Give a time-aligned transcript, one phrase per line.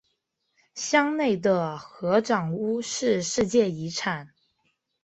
[0.73, 4.33] 乡内的合掌屋是世界遗产。